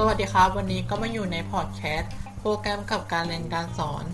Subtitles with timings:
[0.00, 4.04] สวัสดีครับ วันนี้ก็มาอยู่ในพอดแคสต์โปรแกรมกับการเรียนการสอน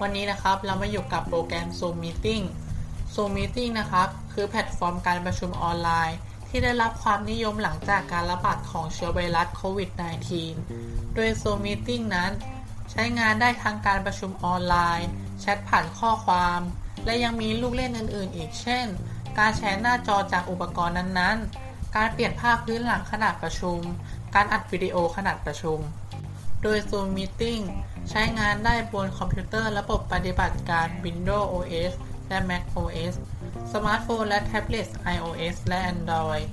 [0.00, 2.44] วันนี้นะครับเรามาอยู่กับโปรแกรม Zoom Meeting
[3.14, 6.18] Zoom Meeting นะครับ คือแพลตฟอร์มการประชุมออนไลน์
[6.48, 9.90] ที่ได้รับความนิยมหลังจากการระบาดของเชื้อไวรัสโควิด
[10.52, 12.30] -19 โดย Zoom Meeting นั้น
[12.90, 15.08] ใช้งานได้ทั้งการประชุมออนไลน์
[15.40, 16.60] แชทผ่านข้อความ
[17.04, 18.86] และยังมีลูกเล่นอื่น ๆ อีกเช่น
[19.38, 23.80] การแชร์หน้าจอจากอุปกรณ์นั้นๆ การเปลี่ยนภาพพื้นหลังขณะประชุม
[24.34, 25.78] การอัดวิดีโอขณะประชุม
[26.62, 27.64] โดย Zoom Meeting
[28.10, 31.92] ใช้งานได้บนคอมพิวเตอร์ระบบปฏิบัติการ Windows OS
[32.28, 33.14] และ Mac OS
[33.72, 36.44] สมาร์ทโฟนและแท็บเล็ต iOS และ Android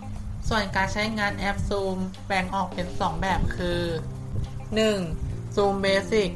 [0.50, 1.98] ส่วนการใช้งานแอป Zoom
[2.28, 3.82] แบ่งออกเป็น 2 แบบคือ
[4.88, 5.56] 1.
[5.56, 6.32] Zoom Basic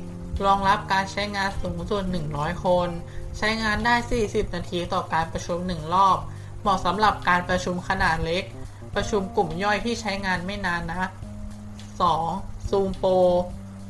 [0.45, 2.89] รองรับการใช้งานสูงสุด 100 คน
[3.37, 6.17] ใช้งานได้ 40 นาทีต่อการประชุม 1 รอบ
[6.61, 8.43] เหมาะสำหรับการประชุมขนาดเล็ก
[8.95, 11.09] ประชุมกลุ่มย่อยที่ใช้งานไม่นานนะ
[12.01, 12.69] 2.
[12.69, 13.19] Zoom Pro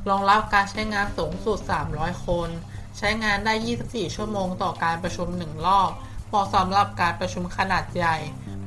[0.09, 1.59] รองรับการใช้งานสูงสุด
[1.91, 2.49] 300 คน
[2.97, 3.53] ใช้งานได้
[3.85, 5.91] 24 ชั่วโมงต่อการประชุม 1 รอบ
[6.27, 8.17] เหมาะสำหรับการประชุมขนาดใหญ่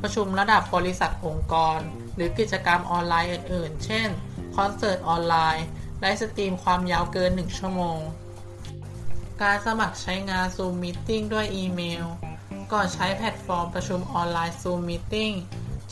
[0.03, 1.79] ประชุมระดับบริษัทองค์กร
[2.15, 4.09] หรือกิจกรรมออนไลน์อื่นๆ เช่น
[4.57, 5.67] คอนเสิร์ตออนไลน์
[6.01, 7.99] ไลฟ์สตรีมความยาวเกิน 1 ชั่วโมง
[9.43, 12.05] การสมัครใช้งาน Zoom Meeting ด้วยอีเมล
[12.73, 15.35] ก่อนใช้แพลตฟอร์มประชุมออนไลน์ Zoom Meeting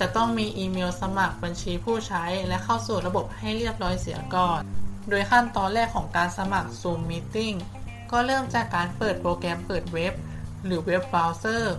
[0.00, 4.60] จะต้องมีอีเมลสมัครบัญชีผู้ใช้และเข้าสู่ระบบให้เรียบร้อยเสียก่อน
[5.08, 7.56] โดยขั้นตอนแรกของการสมัคร Zoom Meeting
[8.10, 10.14] ก็เริ่มจากการเปิดโปรแกรมเปิดเว็บ
[10.64, 11.76] หรือเว็บเบราว์เซอร์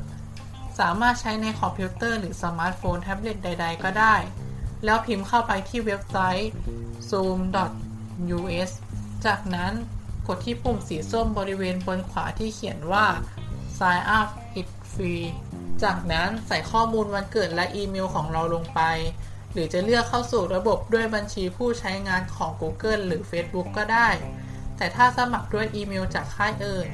[0.79, 4.15] สามารถใช้ในคอมพิวเตอร์หรือสมาร์ทโฟนแท็บเล็ตใด ๆ ก็ได้
[4.85, 6.49] แล้วพิมพ์เข้าไปที่เว็บไซต์
[7.09, 8.71] zoom.us
[9.25, 9.73] จากนั้น
[10.27, 13.05] กดที่ปุ่มสีส้มบริเวณบนขวาที่เขียนว่า
[13.77, 14.27] sign up
[14.59, 15.25] it free
[15.83, 18.81] จากนั้นใส่ข้อมูลวันเกิดและอีเมลของเราลงไป
[19.51, 24.09] หรือจะเลือกเข้าสู่ระบบด้วยบัญชีผู้ใช้งานของ Google หรือ Facebook ก็ได้
[24.77, 26.89] แต่ถ้าสมัครด้วยอีเมลจากค่ายอื่น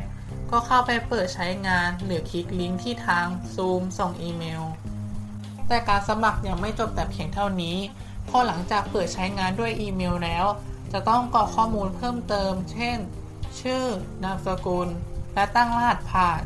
[0.52, 3.26] ก็เข้าไปเปิดใช้งาน หรือคลิกลิงก์ที่ทาง
[3.56, 4.64] Zoom ส่งอีเมล
[5.68, 7.78] แต่การสมัครยังไม่จบแต่เพียงเท่านี้
[8.30, 10.46] พอหลังจากเปิดใช้งานด้วยอีเมลแล้ว
[10.94, 12.98] จะต้องกรอกข้อมูลเพิ่มเติม เช่น
[13.62, 13.84] ชื่อ
[14.24, 14.88] นามสกุล
[15.34, 16.42] และตั้งรหัสผ่าน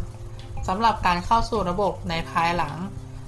[0.67, 2.75] สำหรับการเข้าสู่ระบบในภายหลัง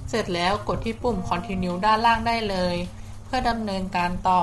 [0.08, 2.76] เสร็จแล้วกดที่ปุ่ม Continue ด้านล่างได้เลย
[3.24, 4.42] เพื่อดำเนินการต่อ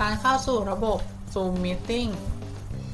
[0.00, 0.98] การเข้าสู่ระบบ
[1.34, 2.10] Zoom Meeting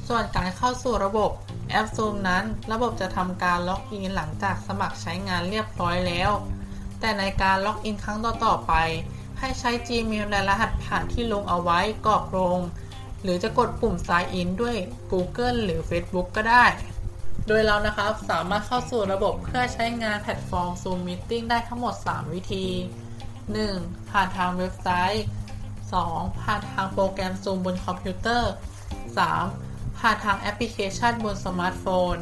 [0.08, 1.30] ส่วนการเข้าสู่ระบบ
[1.70, 6.30] แอป Zoom นั้น ระบบจะทำการล็อกอินหลังจากสมัครใช้งานเรียบร้อยแล้ว
[7.00, 8.72] แต่ในการล็อกอินครั้งต่อๆไป
[9.38, 12.58] ให้ใช้ Gmail และรหัสผ่านที่ลงเอาไว้กรอกลง
[13.22, 14.76] หรือจะกดปุ่ม Sign In ด้วย
[15.10, 16.64] Google หรือ Facebook ก็ได้
[17.46, 22.66] โดยเรานะครับสามารถเข้าสู่ระบบเพื่อใช้งานแพลตฟอร์ม Zoom Meeting ได้ทั้งหมด 3 วิธี
[23.36, 24.10] 1.
[24.10, 25.24] ผ่านทางเว็บไซต์
[25.82, 26.42] 2.
[26.42, 28.52] ผ่านทางโปรแกรม Zoom บนคอมพิวเตอร์
[29.24, 29.98] 3.
[29.98, 32.16] ผ่านทางแอปพลิเคชันบนสมาร์ทโฟน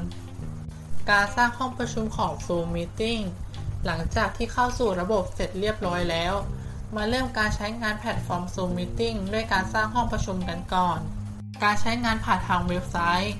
[1.11, 3.25] การสร้างห้องประชุมของ Zoom Meeting
[3.85, 6.35] หลังจากที่เข้าสู่ระบบเสร็จเรียบร้อยแล้ว
[6.95, 10.99] มาเริ่มการใช้งานแพลตฟอร์ม Zoom Meeting ด้วยการสร้างห้องประชุมกันก่อน
[11.63, 13.35] การใช้งานผ่านทางเว็บไซต์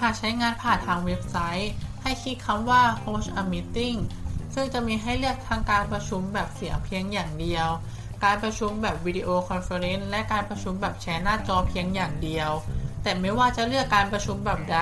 [0.00, 1.72] หากใช้งานผ่านทางเว็บไซต์
[2.02, 3.98] ให้คลิกคำว่า host a meeting
[4.54, 7.68] ซึ่งจะมีให้เลือกทางการประชุมแบบเสียงเพียงอย่างเดียว
[8.24, 12.50] การประชุมแบบวิดีโอคอนเฟอเรนซ์และการประชุมแบบแชร์หน้าจอเพียงอย่างเดียว
[13.02, 14.78] แต่ไม่ว่าจะเลือกการประชุมแบบใด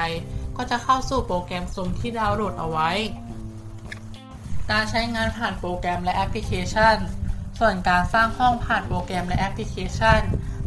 [0.57, 2.91] ก็จะเข้าสู่โปรแกรม Zoom ที่ดาวน์โหลดเอาไว้
[4.71, 6.97] การใช้งานผ่านโปรแกรมและแอปพลิเคชัน
[7.59, 10.21] ส่วนการสร้างห้องผ่านโปรแกรมและแอปพลิเคชัน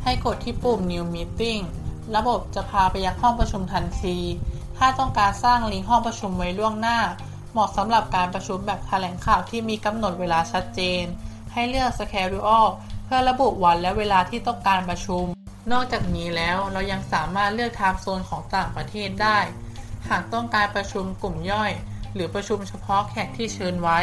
[0.03, 1.63] ให้กดที่ปุ่ม New Meeting
[2.15, 4.17] ระบบจะพาไปยังห้องประชุมทันที
[4.77, 6.99] ถ้าต้องการสร้างลิงก์ห้องประชุมไว้ล่วงหน้า
[7.51, 11.03] เหมาะสำหรับการประชุมแบบแถลงข่าวที่มีกำหนดเวลาชัดเจน
[11.53, 12.69] ให้เลือก Schedule
[13.05, 15.25] เพื่อระบุวันและเวลาที่ต้องการประชุม
[15.71, 19.39] นอกจากนี้แล้วเรายังสามารถเลือก Time Zone ของต่างประเทศได้
[20.09, 21.71] หากต้องการประชุมกลุ่มย่อย
[22.13, 23.99] หรือประชุมเฉพาะแขกที่เชิญไว้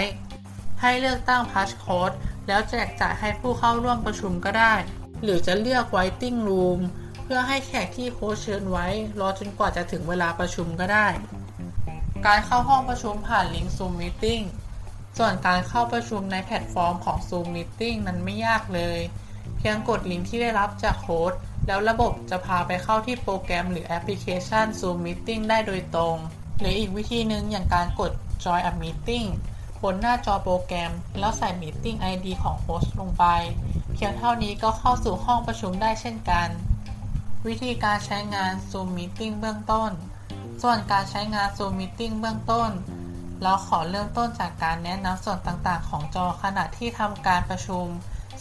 [0.80, 2.14] ให้เลือกตั้ง Passcode
[2.46, 4.74] แล้วแจกจ่ายให้ผู้เข้าร่วมประชุมก็ได้
[5.22, 6.80] หรือจะเลือก Waiting Room
[7.22, 8.86] เพื่อให้แขกที่โค้ชเชิญไว้
[9.20, 11.08] รอจนกว่าจะถึงเวลาประชุมก็ได้
[12.26, 14.44] การเข้าห้องประชุมผ่านลิงก์ Zoom Meeting
[15.18, 18.98] ส่วนการเข้าประชุมในแพลตฟอร์มของ Zoom Meeting นั้นไม่ยากเลย
[19.58, 21.32] เพียงกดลิงก์ที่ได้รับจาก host
[21.66, 26.16] แล้วระบบจะพาไปเข้าที่โปรแกรมหรือแอปพลิเคชัน Zoom Meeting ได้โดยตรง
[26.58, 28.12] หรืออีกวิธีหนึ่งอย่างการกด
[28.44, 29.28] Join a Meeting
[29.82, 33.24] บนหน้าจอโปรแกรม แล้วใส่ Meeting ID ของ host ลงไป
[33.94, 36.48] เพียงเท่านี้ก็เข้าสู่ห้องประชุมได้เช่นกัน
[37.48, 39.90] วิธีการใช้งาน Zoom Meeting เบื้องต้น
[40.62, 42.70] ส่วนการใช้งาน Zoom Meeting เบื้องต้น
[43.42, 47.86] เราขอเริ่มต้นจากการแนะนำส่วนต่างๆ ของจอขณะที่ทำการประชุม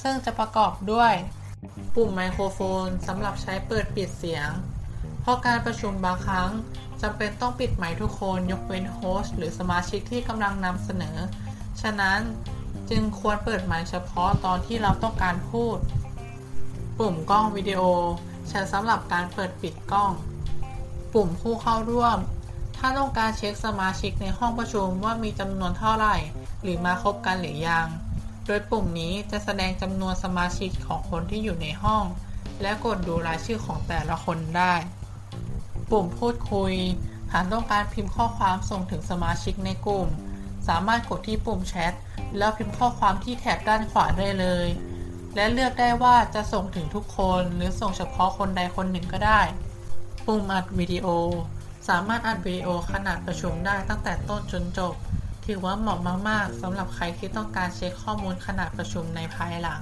[0.01, 1.13] ซึ่งจะประกอบด้วย
[1.95, 4.49] ปุ่มไมโครโฟนสำหรับใช้เปิดปิดเสียง
[5.21, 6.49] เพราะการประชุมบางครั้ง
[7.01, 11.17] จำเป็นต้องปิดไมค์ทุกคนยกเว้นโฮสต์หรือสมาชิกที่กำลังนำเสนอ
[11.81, 12.19] ฉะนั้น
[12.89, 15.77] จึงควรเปิดไมค์เฉพาะตอนที่เราต้องการพูด
[16.97, 17.81] ปุ่มกล้องวิดีโอ
[18.51, 20.11] ใช้สำหรับการเปิดปิดกล้อง
[21.13, 22.17] ปุ่มผู้เข้าร่วม
[22.77, 26.15] ถ้าต้องการเช็คสมาชิกในห้องประชุมว่ามีจำนวนเท่าไหร่
[26.63, 27.87] หรือมาครบกันหรือยัง
[28.45, 32.03] โดยปุ่มนี้จะแสดงจำนวนสมาชิกของคนที่อยู่ในห้อง
[32.61, 34.73] และกดดูรายชื่อของแต่ละคนได้
[35.89, 36.73] ปุ่มพูดคุย
[37.31, 40.07] หากต้องการพิมพ์ข้อความส่งถึงสมาชิกในกลุ่ม
[40.67, 41.93] สามารถกดที่ปุ่มแชท
[42.37, 44.67] แล้วพิมพ์ข้อความที่แถบด้านขวาได้เลย
[45.35, 49.41] และเลือกได้ว่าจะส่งถึงทุกคนหรือส่งเฉพาะคนใดคนหนึ่งก็ได้
[50.25, 51.07] ปุ่มอัดวิดีโอ
[51.89, 54.93] สามารถอัดวิดีโอขนาดประชุมได้ตั้งแต่ต้นจนจบ
[55.45, 55.99] ถือว่าเหมาะ
[56.29, 59.81] มาก ๆสำหรับใครที่ต้องการเช็คข้อมูลขนาดประชุมในภายหลัง